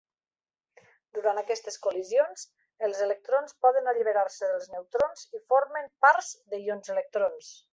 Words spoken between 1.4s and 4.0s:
aquestes col·lisions, els electrons poden